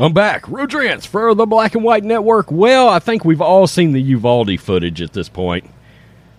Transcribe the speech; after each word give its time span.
I'm 0.00 0.12
back. 0.12 0.48
Rodrance 0.48 1.04
for 1.06 1.34
the 1.34 1.44
Black 1.44 1.74
and 1.74 1.82
White 1.82 2.04
Network. 2.04 2.52
Well, 2.52 2.88
I 2.88 3.00
think 3.00 3.24
we've 3.24 3.40
all 3.40 3.66
seen 3.66 3.90
the 3.90 4.00
Uvalde 4.00 4.60
footage 4.60 5.02
at 5.02 5.12
this 5.12 5.28
point. 5.28 5.68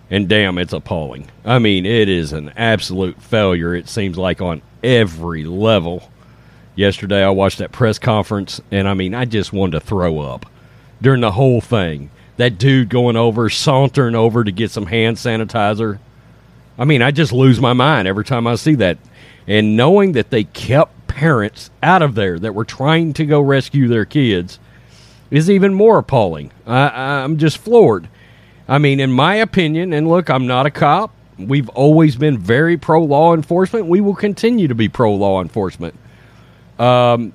And 0.08 0.30
damn, 0.30 0.56
it's 0.56 0.72
appalling. 0.72 1.30
I 1.44 1.58
mean, 1.58 1.84
it 1.84 2.08
is 2.08 2.32
an 2.32 2.54
absolute 2.56 3.20
failure, 3.20 3.74
it 3.74 3.86
seems 3.86 4.16
like, 4.16 4.40
on 4.40 4.62
every 4.82 5.44
level. 5.44 6.10
Yesterday, 6.74 7.22
I 7.22 7.28
watched 7.28 7.58
that 7.58 7.70
press 7.70 7.98
conference, 7.98 8.62
and 8.70 8.88
I 8.88 8.94
mean, 8.94 9.14
I 9.14 9.26
just 9.26 9.52
wanted 9.52 9.72
to 9.72 9.86
throw 9.86 10.20
up 10.20 10.46
during 11.02 11.20
the 11.20 11.32
whole 11.32 11.60
thing. 11.60 12.10
That 12.38 12.56
dude 12.56 12.88
going 12.88 13.16
over, 13.16 13.50
sauntering 13.50 14.14
over 14.14 14.42
to 14.42 14.50
get 14.50 14.70
some 14.70 14.86
hand 14.86 15.18
sanitizer. 15.18 15.98
I 16.78 16.86
mean, 16.86 17.02
I 17.02 17.10
just 17.10 17.30
lose 17.30 17.60
my 17.60 17.74
mind 17.74 18.08
every 18.08 18.24
time 18.24 18.46
I 18.46 18.54
see 18.54 18.76
that. 18.76 18.96
And 19.46 19.76
knowing 19.76 20.12
that 20.12 20.30
they 20.30 20.44
kept 20.44 20.99
parents 21.20 21.70
out 21.82 22.00
of 22.00 22.14
there 22.14 22.38
that 22.38 22.54
were 22.54 22.64
trying 22.64 23.12
to 23.12 23.26
go 23.26 23.42
rescue 23.42 23.86
their 23.86 24.06
kids 24.06 24.58
is 25.30 25.50
even 25.50 25.74
more 25.74 25.98
appalling. 25.98 26.50
I, 26.66 27.22
I'm 27.22 27.36
just 27.36 27.58
floored. 27.58 28.08
I 28.66 28.78
mean, 28.78 29.00
in 29.00 29.12
my 29.12 29.34
opinion, 29.34 29.92
and 29.92 30.08
look, 30.08 30.30
I'm 30.30 30.46
not 30.46 30.64
a 30.64 30.70
cop. 30.70 31.12
We've 31.38 31.68
always 31.70 32.16
been 32.16 32.38
very 32.38 32.78
pro 32.78 33.04
law 33.04 33.34
enforcement. 33.34 33.84
We 33.84 34.00
will 34.00 34.14
continue 34.14 34.66
to 34.68 34.74
be 34.74 34.88
pro 34.88 35.14
law 35.14 35.42
enforcement. 35.42 35.94
Um, 36.78 37.34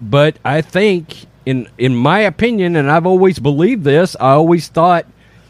but 0.00 0.38
I 0.42 0.62
think, 0.62 1.26
in 1.44 1.68
in 1.76 1.94
my 1.94 2.20
opinion, 2.20 2.74
and 2.74 2.90
I've 2.90 3.04
always 3.04 3.38
believed 3.38 3.84
this, 3.84 4.16
I 4.18 4.30
always 4.30 4.68
thought 4.68 5.04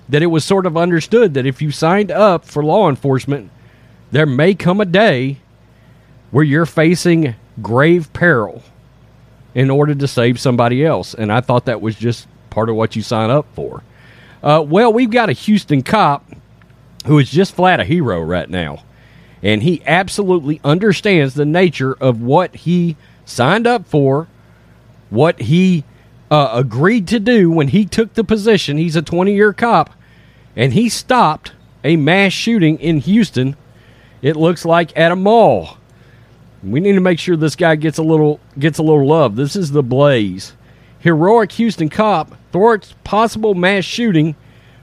that 0.09 0.25
it 0.25 0.27
was 0.27 0.45
sort 0.45 0.67
of 0.67 0.77
understood 0.77 1.35
that 1.35 1.47
if 1.47 1.63
you 1.63 1.71
signed 1.71 2.11
up 2.11 2.47
for 2.47 2.65
law 2.65 2.89
enforcement, 2.89 3.53
there 4.11 4.27
may 4.27 4.55
come 4.57 4.81
a 4.81 4.85
day 4.85 5.37
where 6.33 6.45
you're 6.45 6.67
facing 6.67 7.37
grave 7.63 8.13
peril 8.13 8.63
in 9.55 9.71
order 9.71 9.95
to 9.95 10.07
save 10.09 10.39
somebody 10.39 10.85
else. 10.85 11.15
And 11.15 11.33
I 11.33 11.41
thought 11.41 11.65
that 11.67 11.81
was 11.81 11.97
just 11.97 12.29
part 12.51 12.69
of 12.69 12.77
what 12.77 12.97
you 12.97 13.03
sign 13.03 13.31
up 13.31 13.47
for. 13.55 13.83
Uh, 14.43 14.65
well, 14.67 14.93
we've 14.93 15.11
got 15.11 15.31
a 15.31 15.33
Houston 15.33 15.83
cop 15.83 16.25
who 17.07 17.19
is 17.19 17.31
just 17.31 17.55
flat 17.55 17.81
a 17.81 17.85
hero 17.85 18.21
right 18.21 18.49
now. 18.51 18.83
And 19.43 19.63
he 19.63 19.83
absolutely 19.87 20.61
understands 20.65 21.35
the 21.35 21.45
nature 21.45 21.95
of 21.95 22.21
what 22.21 22.55
he 22.55 22.97
signed 23.25 23.67
up 23.67 23.87
for, 23.87 24.29
what 25.11 25.41
he 25.43 25.85
uh, 26.31 26.51
agreed 26.53 27.07
to 27.09 27.21
do 27.21 27.51
when 27.51 27.69
he 27.69 27.85
took 27.85 28.15
the 28.15 28.25
position. 28.25 28.77
He's 28.77 28.97
a 28.97 29.03
20 29.03 29.35
year 29.35 29.53
cop, 29.53 29.91
and 30.57 30.73
he 30.73 30.89
stopped 30.89 31.53
a 31.87 31.97
mass 31.97 32.33
shooting 32.33 32.79
in 32.81 32.99
Houston, 32.99 33.57
it 34.21 34.35
looks 34.35 34.65
like 34.65 34.97
at 34.99 35.13
a 35.13 35.17
mall. 35.17 35.79
We 36.63 36.81
need 36.81 36.95
to 36.95 37.01
make 37.01 37.19
sure 37.19 37.37
this 37.37 37.57
guy 37.57 37.77
gets 37.77 37.99
a 37.99 38.03
little 38.03 38.41
gets 38.59 38.79
a 38.79 38.83
little 38.83 39.07
love. 39.07 39.37
This 39.37 39.57
is 39.57 39.71
the 39.71 39.83
Blaze. 39.83 40.55
Heroic 41.01 41.53
Houston 41.53 41.89
cop 41.89 42.37
thwarts 42.51 42.95
possible 43.05 43.55
mass 43.55 43.85
shooting 43.85 44.35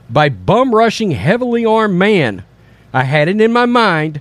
by 0.08 0.28
bum 0.28 0.74
rushing 0.74 1.10
heavily 1.10 1.64
armed 1.64 1.98
man. 1.98 2.44
I 2.92 3.04
had 3.04 3.28
it 3.28 3.40
in 3.40 3.52
my 3.52 3.66
mind 3.66 4.20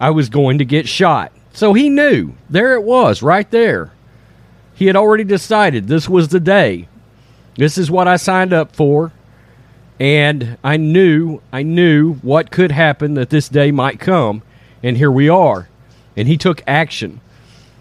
I 0.00 0.10
was 0.10 0.28
going 0.28 0.58
to 0.58 0.64
get 0.64 0.88
shot. 0.88 1.32
So 1.52 1.72
he 1.72 1.88
knew. 1.88 2.34
There 2.48 2.74
it 2.74 2.82
was, 2.82 3.22
right 3.22 3.48
there. 3.50 3.92
He 4.74 4.86
had 4.86 4.96
already 4.96 5.24
decided 5.24 5.86
this 5.86 6.08
was 6.08 6.28
the 6.28 6.40
day. 6.40 6.88
This 7.56 7.76
is 7.76 7.90
what 7.90 8.08
I 8.08 8.16
signed 8.16 8.52
up 8.52 8.74
for. 8.74 9.12
And 9.98 10.58
I 10.64 10.78
knew, 10.78 11.40
I 11.52 11.62
knew 11.62 12.14
what 12.16 12.50
could 12.50 12.72
happen 12.72 13.14
that 13.14 13.30
this 13.30 13.48
day 13.48 13.70
might 13.70 14.00
come. 14.00 14.42
And 14.82 14.96
here 14.96 15.10
we 15.10 15.28
are. 15.28 15.68
And 16.20 16.28
he 16.28 16.36
took 16.36 16.62
action. 16.66 17.22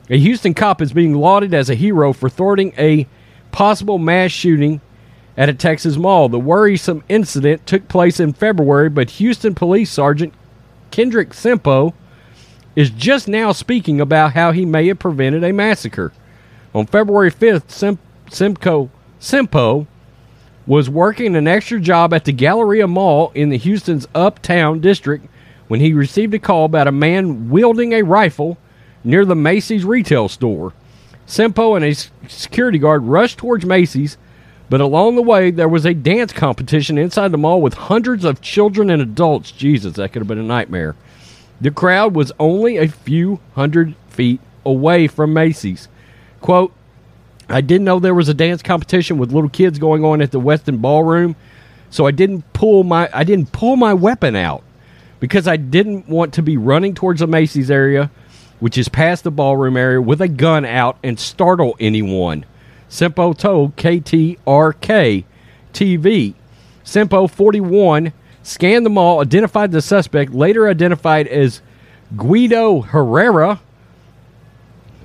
A 0.09 0.17
Houston 0.17 0.53
cop 0.53 0.81
is 0.81 0.93
being 0.93 1.13
lauded 1.13 1.53
as 1.53 1.69
a 1.69 1.75
hero 1.75 2.13
for 2.13 2.29
thwarting 2.29 2.73
a 2.77 3.05
possible 3.51 3.97
mass 3.97 4.31
shooting 4.31 4.79
at 5.35 5.49
a 5.49 5.53
Texas 5.53 5.97
mall. 5.97 6.29
The 6.29 6.39
worrisome 6.39 7.03
incident 7.09 7.67
took 7.67 7.89
place 7.89 8.17
in 8.17 8.31
February, 8.31 8.87
but 8.87 9.09
Houston 9.09 9.53
Police 9.53 9.91
Sergeant 9.91 10.33
Kendrick 10.89 11.31
Simpo 11.31 11.93
is 12.77 12.89
just 12.89 13.27
now 13.27 13.51
speaking 13.51 13.99
about 13.99 14.31
how 14.31 14.53
he 14.53 14.63
may 14.63 14.87
have 14.87 14.99
prevented 14.99 15.43
a 15.43 15.51
massacre. 15.51 16.13
On 16.73 16.85
February 16.85 17.31
5th, 17.31 17.69
Sim- 17.69 17.99
Simcoe 18.31 18.89
Simpo 19.19 19.85
was 20.65 20.89
working 20.89 21.35
an 21.35 21.45
extra 21.45 21.77
job 21.77 22.13
at 22.13 22.23
the 22.23 22.31
Galleria 22.31 22.87
Mall 22.87 23.33
in 23.35 23.49
the 23.49 23.57
Houston's 23.57 24.07
Uptown 24.15 24.79
district 24.79 25.27
when 25.69 25.79
he 25.79 25.93
received 25.93 26.33
a 26.33 26.39
call 26.39 26.65
about 26.65 26.87
a 26.87 26.91
man 26.91 27.49
wielding 27.49 27.93
a 27.93 28.01
rifle 28.01 28.57
near 29.03 29.23
the 29.23 29.35
Macy's 29.35 29.85
retail 29.85 30.27
store. 30.27 30.73
Simpo 31.25 31.75
and 31.75 31.85
a 31.85 31.93
security 32.27 32.79
guard 32.79 33.03
rushed 33.03 33.37
towards 33.37 33.63
Macy's, 33.63 34.17
but 34.67 34.81
along 34.81 35.15
the 35.15 35.21
way 35.21 35.51
there 35.51 35.69
was 35.69 35.85
a 35.85 35.93
dance 35.93 36.33
competition 36.33 36.97
inside 36.97 37.31
the 37.31 37.37
mall 37.37 37.61
with 37.61 37.75
hundreds 37.75 38.25
of 38.25 38.41
children 38.41 38.89
and 38.89 38.99
adults. 38.99 39.51
Jesus, 39.51 39.93
that 39.93 40.11
could 40.11 40.21
have 40.21 40.27
been 40.27 40.39
a 40.39 40.43
nightmare. 40.43 40.95
The 41.61 41.71
crowd 41.71 42.15
was 42.15 42.31
only 42.39 42.77
a 42.77 42.87
few 42.87 43.39
hundred 43.53 43.95
feet 44.07 44.41
away 44.65 45.07
from 45.07 45.33
Macy's. 45.33 45.87
Quote, 46.41 46.73
I 47.47 47.61
didn't 47.61 47.85
know 47.85 47.99
there 47.99 48.15
was 48.15 48.29
a 48.29 48.33
dance 48.33 48.63
competition 48.63 49.19
with 49.19 49.31
little 49.31 49.49
kids 49.49 49.77
going 49.77 50.03
on 50.03 50.19
at 50.19 50.31
the 50.31 50.41
Westin 50.41 50.81
Ballroom, 50.81 51.35
so 51.91 52.07
I 52.07 52.11
didn't 52.11 52.53
pull 52.53 52.83
my 52.83 53.07
I 53.13 53.23
didn't 53.23 53.51
pull 53.51 53.75
my 53.75 53.93
weapon 53.93 54.35
out 54.35 54.63
because 55.19 55.47
I 55.47 55.57
didn't 55.57 56.07
want 56.07 56.33
to 56.35 56.41
be 56.41 56.57
running 56.57 56.93
towards 56.93 57.19
the 57.19 57.27
Macy's 57.27 57.71
area, 57.71 58.11
which 58.59 58.77
is 58.77 58.89
past 58.89 59.23
the 59.23 59.31
ballroom 59.31 59.77
area, 59.77 60.01
with 60.01 60.21
a 60.21 60.27
gun 60.27 60.65
out 60.65 60.97
and 61.03 61.19
startle 61.19 61.75
anyone. 61.79 62.45
Simpo 62.89 63.37
told 63.37 63.75
KTRK 63.75 65.23
TV. 65.73 66.33
Simpo 66.83 67.29
41 67.29 68.13
scanned 68.41 68.85
the 68.85 68.89
mall, 68.89 69.21
identified 69.21 69.71
the 69.71 69.81
suspect, 69.81 70.33
later 70.33 70.67
identified 70.67 71.27
as 71.27 71.61
Guido 72.15 72.81
Herrera. 72.81 73.61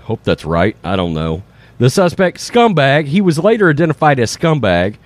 Hope 0.03 0.23
that's 0.25 0.45
right. 0.45 0.77
I 0.83 0.97
don't 0.97 1.15
know. 1.15 1.43
The 1.79 1.91
suspect, 1.91 2.39
scumbag, 2.39 3.07
he 3.07 3.21
was 3.21 3.39
later 3.39 3.69
identified 3.69 4.21
as 4.21 4.37
scumbag. 4.37 4.97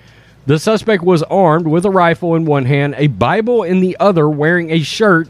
The 0.49 0.57
suspect 0.57 1.03
was 1.03 1.21
armed 1.21 1.67
with 1.67 1.85
a 1.85 1.91
rifle 1.91 2.33
in 2.33 2.43
one 2.43 2.65
hand, 2.65 2.95
a 2.97 3.05
Bible 3.05 3.61
in 3.61 3.81
the 3.81 3.95
other, 3.99 4.27
wearing 4.27 4.71
a 4.71 4.79
shirt 4.79 5.29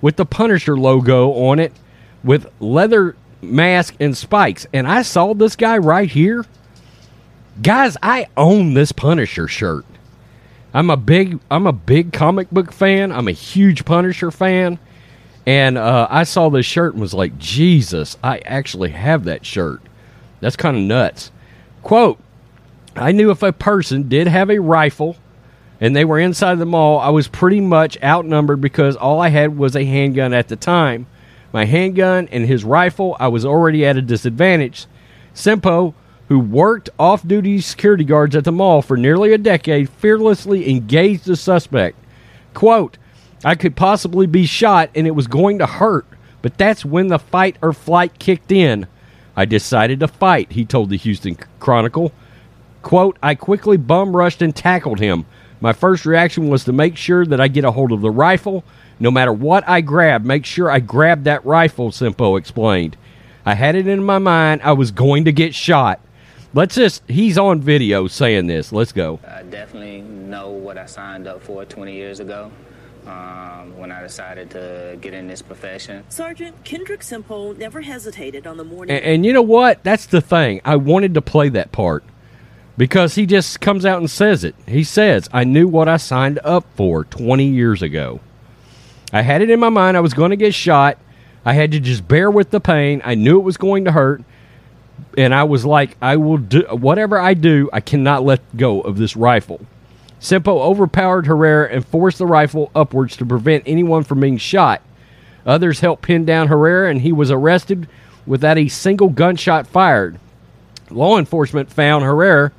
with 0.00 0.16
the 0.16 0.26
Punisher 0.26 0.76
logo 0.76 1.30
on 1.34 1.60
it 1.60 1.72
with 2.24 2.50
leather 2.58 3.14
mask 3.40 3.94
and 4.00 4.16
spikes. 4.16 4.66
And 4.72 4.88
I 4.88 5.02
saw 5.02 5.34
this 5.34 5.54
guy 5.54 5.78
right 5.78 6.10
here. 6.10 6.44
Guys, 7.62 7.96
I 8.02 8.26
own 8.36 8.74
this 8.74 8.90
Punisher 8.90 9.46
shirt. 9.46 9.84
I'm 10.74 10.90
a 10.90 10.96
big 10.96 11.38
I'm 11.48 11.68
a 11.68 11.72
big 11.72 12.12
comic 12.12 12.50
book 12.50 12.72
fan. 12.72 13.12
I'm 13.12 13.28
a 13.28 13.32
huge 13.32 13.84
Punisher 13.84 14.32
fan. 14.32 14.80
And 15.46 15.78
uh, 15.78 16.08
I 16.10 16.24
saw 16.24 16.48
this 16.48 16.66
shirt 16.66 16.94
and 16.94 17.00
was 17.00 17.14
like, 17.14 17.38
Jesus, 17.38 18.16
I 18.20 18.38
actually 18.38 18.90
have 18.90 19.22
that 19.26 19.46
shirt. 19.46 19.80
That's 20.40 20.56
kind 20.56 20.76
of 20.76 20.82
nuts. 20.82 21.30
Quote, 21.84 22.18
I 22.96 23.12
knew 23.12 23.30
if 23.30 23.42
a 23.42 23.52
person 23.52 24.08
did 24.08 24.26
have 24.26 24.50
a 24.50 24.58
rifle 24.58 25.16
and 25.80 25.94
they 25.94 26.04
were 26.04 26.18
inside 26.18 26.58
the 26.58 26.64
mall, 26.64 26.98
I 26.98 27.10
was 27.10 27.28
pretty 27.28 27.60
much 27.60 28.02
outnumbered 28.02 28.62
because 28.62 28.96
all 28.96 29.20
I 29.20 29.28
had 29.28 29.58
was 29.58 29.76
a 29.76 29.84
handgun 29.84 30.32
at 30.32 30.48
the 30.48 30.56
time. 30.56 31.06
My 31.52 31.66
handgun 31.66 32.28
and 32.32 32.46
his 32.46 32.64
rifle, 32.64 33.14
I 33.20 33.28
was 33.28 33.44
already 33.44 33.84
at 33.84 33.98
a 33.98 34.02
disadvantage. 34.02 34.86
Simpo, 35.34 35.92
who 36.28 36.40
worked 36.40 36.88
off 36.98 37.26
duty 37.26 37.60
security 37.60 38.04
guards 38.04 38.34
at 38.34 38.44
the 38.44 38.52
mall 38.52 38.80
for 38.80 38.96
nearly 38.96 39.34
a 39.34 39.38
decade, 39.38 39.90
fearlessly 39.90 40.70
engaged 40.70 41.26
the 41.26 41.36
suspect. 41.36 41.98
Quote, 42.54 42.96
I 43.44 43.54
could 43.54 43.76
possibly 43.76 44.26
be 44.26 44.46
shot 44.46 44.88
and 44.94 45.06
it 45.06 45.14
was 45.14 45.26
going 45.26 45.58
to 45.58 45.66
hurt, 45.66 46.06
but 46.40 46.56
that's 46.56 46.84
when 46.84 47.08
the 47.08 47.18
fight 47.18 47.56
or 47.60 47.74
flight 47.74 48.18
kicked 48.18 48.50
in. 48.50 48.86
I 49.36 49.44
decided 49.44 50.00
to 50.00 50.08
fight, 50.08 50.52
he 50.52 50.64
told 50.64 50.88
the 50.88 50.96
Houston 50.96 51.36
Chronicle. 51.60 52.12
Quote, 52.86 53.18
I 53.20 53.34
quickly 53.34 53.76
bum 53.76 54.14
rushed 54.14 54.42
and 54.42 54.54
tackled 54.54 55.00
him. 55.00 55.26
My 55.60 55.72
first 55.72 56.06
reaction 56.06 56.48
was 56.48 56.62
to 56.66 56.72
make 56.72 56.96
sure 56.96 57.26
that 57.26 57.40
I 57.40 57.48
get 57.48 57.64
a 57.64 57.72
hold 57.72 57.90
of 57.90 58.00
the 58.00 58.12
rifle. 58.12 58.62
No 59.00 59.10
matter 59.10 59.32
what 59.32 59.68
I 59.68 59.80
grab, 59.80 60.24
make 60.24 60.46
sure 60.46 60.70
I 60.70 60.78
grab 60.78 61.24
that 61.24 61.44
rifle, 61.44 61.90
Simpo 61.90 62.38
explained. 62.38 62.96
I 63.44 63.54
had 63.54 63.74
it 63.74 63.88
in 63.88 64.04
my 64.04 64.18
mind 64.18 64.60
I 64.62 64.74
was 64.74 64.92
going 64.92 65.24
to 65.24 65.32
get 65.32 65.52
shot. 65.52 65.98
Let's 66.54 66.76
just, 66.76 67.02
he's 67.08 67.36
on 67.36 67.60
video 67.60 68.06
saying 68.06 68.46
this. 68.46 68.70
Let's 68.70 68.92
go. 68.92 69.18
I 69.26 69.42
definitely 69.42 70.02
know 70.02 70.50
what 70.50 70.78
I 70.78 70.86
signed 70.86 71.26
up 71.26 71.42
for 71.42 71.64
20 71.64 71.92
years 71.92 72.20
ago 72.20 72.52
um, 73.04 73.76
when 73.76 73.90
I 73.90 74.00
decided 74.00 74.48
to 74.52 74.96
get 75.00 75.12
in 75.12 75.26
this 75.26 75.42
profession. 75.42 76.04
Sergeant 76.08 76.62
Kendrick 76.62 77.00
Simpo 77.00 77.58
never 77.58 77.80
hesitated 77.80 78.46
on 78.46 78.56
the 78.56 78.64
morning. 78.64 78.94
And, 78.94 79.04
and 79.04 79.26
you 79.26 79.32
know 79.32 79.42
what? 79.42 79.82
That's 79.82 80.06
the 80.06 80.20
thing. 80.20 80.60
I 80.64 80.76
wanted 80.76 81.14
to 81.14 81.20
play 81.20 81.48
that 81.48 81.72
part 81.72 82.04
because 82.76 83.14
he 83.14 83.26
just 83.26 83.60
comes 83.60 83.84
out 83.84 83.98
and 83.98 84.10
says 84.10 84.44
it. 84.44 84.54
He 84.66 84.84
says, 84.84 85.28
I 85.32 85.44
knew 85.44 85.66
what 85.66 85.88
I 85.88 85.96
signed 85.96 86.38
up 86.44 86.66
for 86.74 87.04
20 87.04 87.44
years 87.44 87.82
ago. 87.82 88.20
I 89.12 89.22
had 89.22 89.40
it 89.40 89.50
in 89.50 89.60
my 89.60 89.68
mind 89.68 89.96
I 89.96 90.00
was 90.00 90.14
going 90.14 90.30
to 90.30 90.36
get 90.36 90.54
shot. 90.54 90.98
I 91.44 91.52
had 91.52 91.72
to 91.72 91.80
just 91.80 92.06
bear 92.06 92.30
with 92.30 92.50
the 92.50 92.60
pain. 92.60 93.00
I 93.04 93.14
knew 93.14 93.38
it 93.38 93.44
was 93.44 93.56
going 93.56 93.84
to 93.84 93.92
hurt. 93.92 94.22
And 95.16 95.34
I 95.34 95.44
was 95.44 95.64
like, 95.64 95.96
I 96.02 96.16
will 96.16 96.38
do 96.38 96.62
whatever 96.70 97.18
I 97.18 97.34
do, 97.34 97.70
I 97.72 97.80
cannot 97.80 98.24
let 98.24 98.56
go 98.56 98.80
of 98.80 98.98
this 98.98 99.16
rifle. 99.16 99.60
Simpo 100.20 100.60
overpowered 100.60 101.26
Herrera 101.26 101.70
and 101.70 101.86
forced 101.86 102.18
the 102.18 102.26
rifle 102.26 102.70
upwards 102.74 103.16
to 103.18 103.26
prevent 103.26 103.64
anyone 103.66 104.02
from 104.02 104.20
being 104.20 104.38
shot. 104.38 104.82
Others 105.46 105.80
helped 105.80 106.02
pin 106.02 106.24
down 106.24 106.48
Herrera, 106.48 106.90
and 106.90 107.02
he 107.02 107.12
was 107.12 107.30
arrested 107.30 107.88
without 108.26 108.58
a 108.58 108.68
single 108.68 109.08
gunshot 109.08 109.66
fired. 109.66 110.18
Law 110.90 111.18
enforcement 111.18 111.70
found 111.70 112.04
Herrera 112.04 112.52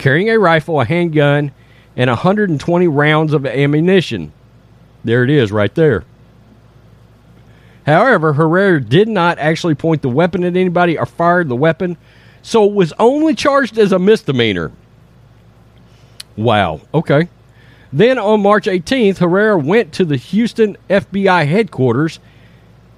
carrying 0.00 0.30
a 0.30 0.38
rifle, 0.38 0.80
a 0.80 0.84
handgun, 0.84 1.52
and 1.94 2.08
120 2.08 2.88
rounds 2.88 3.32
of 3.32 3.46
ammunition. 3.46 4.32
There 5.04 5.22
it 5.22 5.30
is, 5.30 5.52
right 5.52 5.74
there. 5.74 6.04
However, 7.86 8.32
Herrera 8.32 8.80
did 8.80 9.08
not 9.08 9.38
actually 9.38 9.74
point 9.74 10.02
the 10.02 10.08
weapon 10.08 10.42
at 10.42 10.56
anybody 10.56 10.98
or 10.98 11.06
fired 11.06 11.48
the 11.48 11.56
weapon, 11.56 11.96
so 12.42 12.64
it 12.64 12.72
was 12.72 12.92
only 12.98 13.34
charged 13.34 13.78
as 13.78 13.92
a 13.92 13.98
misdemeanor. 13.98 14.72
Wow. 16.36 16.80
Okay. 16.94 17.28
Then 17.92 18.18
on 18.18 18.42
March 18.42 18.66
18th, 18.66 19.18
Herrera 19.18 19.58
went 19.58 19.92
to 19.94 20.04
the 20.04 20.16
Houston 20.16 20.76
FBI 20.88 21.46
headquarters. 21.46 22.20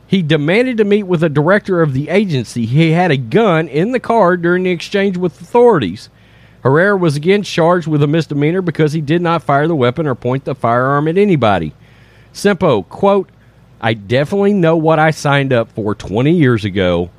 He 0.07 0.23
demanded 0.23 0.77
to 0.77 0.85
meet 0.85 1.05
with 1.05 1.21
the 1.21 1.29
director 1.29 1.81
of 1.81 1.95
the 1.95 2.11
agency. 2.11 2.67
He 2.67 2.91
had 2.91 3.11
a 3.11 3.17
gun 3.17 3.67
in 3.67 3.93
the 3.93 4.01
car 4.01 4.37
during 4.37 4.65
the 4.65 4.71
exchange 4.71 5.17
with 5.17 5.41
authorities. 5.41 6.11
Herrera 6.63 6.97
was 6.97 7.17
again 7.17 7.43
charged 7.43 7.89
with 7.89 8.03
a 8.03 8.07
misdemeanor 8.07 8.63
because 8.63 8.93
he 8.93 9.01
did 9.01 9.21
not 9.21 9.43
fire 9.43 9.67
the 9.67 9.75
weapon 9.75 10.07
or 10.07 10.15
point 10.15 10.45
the 10.45 10.55
firearm 10.55 11.09
at 11.09 11.19
anybody. 11.19 11.75
Simpo, 12.33 12.89
quote, 12.89 13.29
I 13.81 13.95
definitely 13.95 14.53
know 14.53 14.77
what 14.77 14.99
I 14.99 15.11
signed 15.11 15.53
up 15.53 15.73
for 15.73 15.95
20 15.95 16.31
years 16.33 16.65
ago 16.65 17.11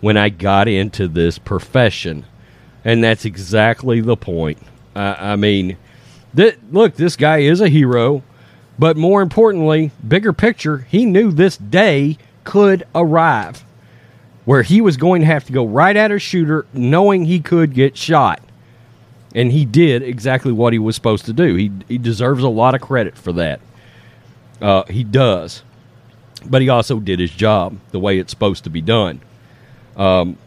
when 0.00 0.16
I 0.16 0.30
got 0.30 0.68
into 0.68 1.06
this 1.06 1.38
profession. 1.38 2.24
And 2.84 3.04
that's 3.04 3.26
exactly 3.26 4.00
the 4.00 4.16
point. 4.16 4.58
I 4.94 5.36
mean, 5.36 5.76
th- 6.34 6.58
look, 6.72 6.96
this 6.96 7.14
guy 7.14 7.38
is 7.38 7.60
a 7.60 7.68
hero, 7.68 8.22
but 8.78 8.96
more 8.96 9.20
importantly, 9.20 9.90
bigger 10.06 10.32
picture, 10.32 10.78
he 10.88 11.04
knew 11.04 11.30
this 11.30 11.56
day 11.56 12.16
could 12.44 12.84
arrive 12.94 13.64
where 14.46 14.62
he 14.62 14.80
was 14.80 14.96
going 14.96 15.20
to 15.20 15.26
have 15.26 15.44
to 15.44 15.52
go 15.52 15.66
right 15.66 15.94
at 15.94 16.10
a 16.10 16.18
shooter 16.18 16.64
knowing 16.72 17.26
he 17.26 17.38
could 17.38 17.74
get 17.74 17.96
shot. 17.98 18.40
And 19.34 19.52
he 19.52 19.64
did 19.64 20.02
exactly 20.02 20.52
what 20.52 20.72
he 20.72 20.78
was 20.78 20.94
supposed 20.94 21.26
to 21.26 21.32
do. 21.32 21.54
He, 21.54 21.70
he 21.86 21.98
deserves 21.98 22.42
a 22.42 22.48
lot 22.48 22.74
of 22.74 22.80
credit 22.80 23.16
for 23.16 23.32
that. 23.34 23.60
Uh, 24.60 24.84
he 24.84 25.04
does. 25.04 25.62
But 26.46 26.62
he 26.62 26.68
also 26.68 26.98
did 27.00 27.18
his 27.18 27.30
job 27.30 27.78
the 27.90 28.00
way 28.00 28.18
it's 28.18 28.30
supposed 28.30 28.64
to 28.64 28.70
be 28.70 28.80
done. 28.80 29.20
Um, 29.96 30.38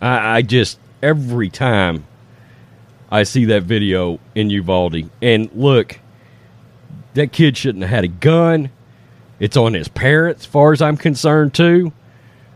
I, 0.00 0.38
I 0.38 0.42
just, 0.42 0.78
every 1.02 1.50
time 1.50 2.04
I 3.10 3.24
see 3.24 3.44
that 3.46 3.64
video 3.64 4.20
in 4.34 4.48
Uvalde, 4.48 5.10
and 5.20 5.50
look, 5.52 5.98
that 7.14 7.32
kid 7.32 7.56
shouldn't 7.56 7.82
have 7.82 7.90
had 7.90 8.04
a 8.04 8.08
gun. 8.08 8.70
It's 9.38 9.56
on 9.56 9.74
his 9.74 9.88
parents, 9.88 10.42
as 10.42 10.46
far 10.46 10.72
as 10.72 10.80
I'm 10.80 10.96
concerned, 10.96 11.52
too. 11.52 11.92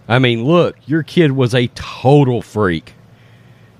I 0.08 0.18
mean, 0.18 0.44
look, 0.44 0.76
your 0.86 1.02
kid 1.02 1.32
was 1.32 1.54
a 1.54 1.66
total 1.74 2.40
freak. 2.40 2.94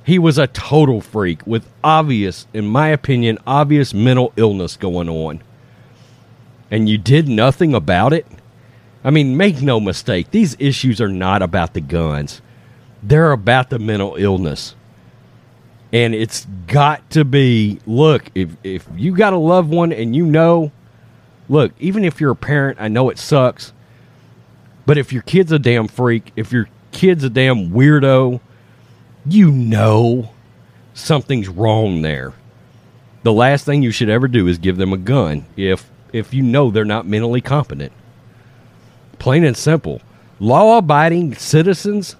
He 0.06 0.20
was 0.20 0.38
a 0.38 0.46
total 0.46 1.00
freak 1.00 1.44
with 1.48 1.68
obvious, 1.82 2.46
in 2.54 2.64
my 2.68 2.90
opinion, 2.90 3.38
obvious 3.44 3.92
mental 3.92 4.32
illness 4.36 4.76
going 4.76 5.08
on. 5.08 5.42
And 6.70 6.88
you 6.88 6.96
did 6.96 7.28
nothing 7.28 7.74
about 7.74 8.12
it? 8.12 8.24
I 9.02 9.10
mean, 9.10 9.36
make 9.36 9.60
no 9.60 9.80
mistake, 9.80 10.30
these 10.30 10.54
issues 10.60 11.00
are 11.00 11.08
not 11.08 11.42
about 11.42 11.74
the 11.74 11.80
guns, 11.80 12.40
they're 13.02 13.32
about 13.32 13.70
the 13.70 13.80
mental 13.80 14.14
illness. 14.14 14.76
And 15.92 16.14
it's 16.14 16.46
got 16.68 17.10
to 17.10 17.24
be 17.24 17.80
look, 17.84 18.26
if, 18.36 18.56
if 18.62 18.86
you 18.94 19.16
got 19.16 19.32
a 19.32 19.38
loved 19.38 19.70
one 19.70 19.92
and 19.92 20.14
you 20.14 20.24
know, 20.24 20.70
look, 21.48 21.72
even 21.80 22.04
if 22.04 22.20
you're 22.20 22.30
a 22.30 22.36
parent, 22.36 22.80
I 22.80 22.86
know 22.86 23.10
it 23.10 23.18
sucks, 23.18 23.72
but 24.86 24.98
if 24.98 25.12
your 25.12 25.22
kid's 25.22 25.50
a 25.50 25.58
damn 25.58 25.88
freak, 25.88 26.30
if 26.36 26.52
your 26.52 26.68
kid's 26.92 27.24
a 27.24 27.30
damn 27.30 27.70
weirdo, 27.70 28.40
you 29.28 29.50
know 29.50 30.30
something's 30.94 31.48
wrong 31.48 32.02
there. 32.02 32.32
The 33.22 33.32
last 33.32 33.64
thing 33.64 33.82
you 33.82 33.90
should 33.90 34.08
ever 34.08 34.28
do 34.28 34.46
is 34.46 34.58
give 34.58 34.76
them 34.76 34.92
a 34.92 34.98
gun 34.98 35.46
if 35.56 35.90
if 36.12 36.32
you 36.32 36.42
know 36.42 36.70
they're 36.70 36.84
not 36.84 37.06
mentally 37.06 37.40
competent. 37.40 37.92
Plain 39.18 39.44
and 39.44 39.56
simple. 39.56 40.00
Law 40.38 40.78
abiding 40.78 41.34
citizens 41.34 42.16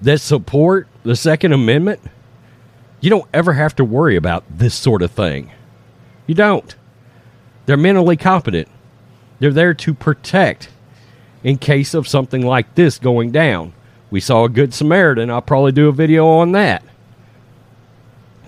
that 0.00 0.20
support 0.20 0.88
the 1.02 1.16
Second 1.16 1.52
Amendment, 1.52 2.00
you 3.00 3.10
don't 3.10 3.28
ever 3.34 3.52
have 3.52 3.76
to 3.76 3.84
worry 3.84 4.16
about 4.16 4.44
this 4.50 4.74
sort 4.74 5.02
of 5.02 5.10
thing. 5.10 5.50
You 6.26 6.34
don't. 6.34 6.74
They're 7.66 7.76
mentally 7.76 8.16
competent. 8.16 8.68
They're 9.38 9.52
there 9.52 9.74
to 9.74 9.94
protect 9.94 10.70
in 11.44 11.58
case 11.58 11.94
of 11.94 12.08
something 12.08 12.44
like 12.44 12.74
this 12.74 12.98
going 12.98 13.32
down. 13.32 13.72
We 14.10 14.20
saw 14.20 14.44
a 14.44 14.48
Good 14.48 14.72
Samaritan. 14.72 15.30
I'll 15.30 15.42
probably 15.42 15.72
do 15.72 15.88
a 15.88 15.92
video 15.92 16.26
on 16.26 16.52
that. 16.52 16.82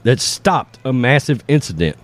That 0.04 0.20
stopped 0.20 0.78
a 0.84 0.92
massive 0.92 1.42
incident 1.48 1.96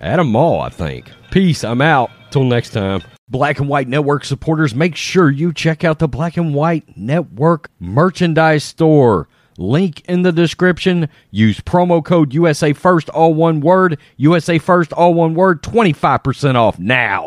at 0.00 0.18
a 0.18 0.24
mall, 0.24 0.60
I 0.60 0.68
think. 0.68 1.10
Peace. 1.30 1.64
I'm 1.64 1.80
out. 1.80 2.10
Till 2.30 2.44
next 2.44 2.70
time. 2.70 3.02
Black 3.28 3.58
and 3.58 3.68
White 3.68 3.88
Network 3.88 4.24
supporters, 4.24 4.74
make 4.74 4.94
sure 4.94 5.30
you 5.30 5.52
check 5.52 5.84
out 5.84 5.98
the 5.98 6.08
Black 6.08 6.36
and 6.36 6.54
White 6.54 6.96
Network 6.96 7.70
merchandise 7.80 8.62
store. 8.62 9.28
Link 9.58 10.02
in 10.06 10.22
the 10.22 10.32
description. 10.32 11.08
Use 11.30 11.60
promo 11.60 12.04
code 12.04 12.34
USA 12.34 12.72
First, 12.72 13.08
all 13.10 13.34
one 13.34 13.60
word. 13.60 13.98
USA 14.16 14.58
First, 14.58 14.92
all 14.92 15.14
one 15.14 15.34
word. 15.34 15.62
25% 15.62 16.56
off 16.56 16.78
now. 16.78 17.24